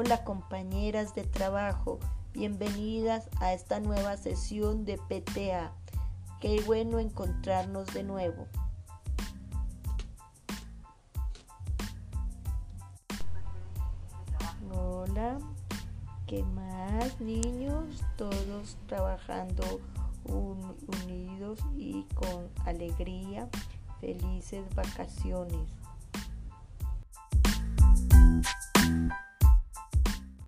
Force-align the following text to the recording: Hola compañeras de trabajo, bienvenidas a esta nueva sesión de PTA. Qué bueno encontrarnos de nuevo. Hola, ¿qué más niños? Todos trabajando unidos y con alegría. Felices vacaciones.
Hola 0.00 0.22
compañeras 0.22 1.16
de 1.16 1.24
trabajo, 1.24 1.98
bienvenidas 2.32 3.28
a 3.40 3.52
esta 3.52 3.80
nueva 3.80 4.16
sesión 4.16 4.84
de 4.84 4.96
PTA. 4.96 5.72
Qué 6.40 6.62
bueno 6.64 7.00
encontrarnos 7.00 7.92
de 7.92 8.04
nuevo. 8.04 8.46
Hola, 14.72 15.36
¿qué 16.28 16.44
más 16.44 17.20
niños? 17.20 18.04
Todos 18.16 18.76
trabajando 18.86 19.80
unidos 20.26 21.58
y 21.76 22.04
con 22.14 22.48
alegría. 22.66 23.48
Felices 24.00 24.62
vacaciones. 24.76 25.68